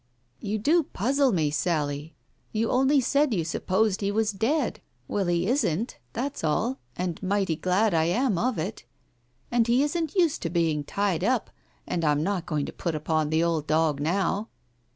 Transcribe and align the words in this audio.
"You 0.39 0.57
do 0.57 0.81
puzzle 0.81 1.31
me, 1.31 1.51
Sally.... 1.51 2.15
You 2.51 2.71
only 2.71 2.99
said 3.01 3.35
you 3.35 3.45
supposed 3.45 4.01
he 4.01 4.11
was 4.11 4.31
dead. 4.31 4.81
Well, 5.07 5.27
he 5.27 5.45
isn't, 5.45 5.99
that's 6.13 6.43
all, 6.43 6.79
and 6.95 7.21
mighty 7.21 7.55
glad 7.55 7.93
I 7.93 8.05
am 8.05 8.35
of 8.35 8.57
it. 8.57 8.83
And 9.51 9.67
he 9.67 9.83
isn't 9.83 10.15
used 10.15 10.41
to 10.41 10.49
being 10.49 10.83
tied 10.83 11.23
up, 11.23 11.51
and 11.85 12.03
I'm 12.03 12.23
not 12.23 12.47
going 12.47 12.65
to 12.65 12.73
put 12.73 12.95
upon 12.95 13.29
the 13.29 13.43
old 13.43 13.67
dog 13.67 13.99
now." 13.99 14.49